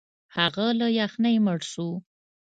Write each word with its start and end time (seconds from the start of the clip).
هغه 0.35 0.65
له 0.79 0.87
یخنۍ 0.99 1.35
مړ 1.45 1.59
شو. 1.71 1.89